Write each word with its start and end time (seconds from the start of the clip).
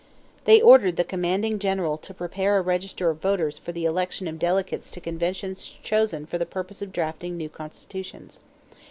They 0.45 0.59
ordered 0.59 0.95
the 0.97 1.03
commanding 1.03 1.59
general 1.59 1.95
to 1.99 2.13
prepare 2.15 2.57
a 2.57 2.63
register 2.63 3.11
of 3.11 3.21
voters 3.21 3.59
for 3.59 3.71
the 3.71 3.85
election 3.85 4.27
of 4.27 4.39
delegates 4.39 4.89
to 4.89 4.99
conventions 4.99 5.75
chosen 5.83 6.25
for 6.25 6.39
the 6.39 6.45
purpose 6.47 6.81
of 6.81 6.91
drafting 6.91 7.37
new 7.37 7.49
constitutions. 7.49 8.39